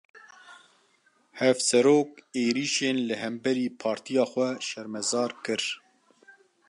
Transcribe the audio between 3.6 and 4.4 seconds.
partiya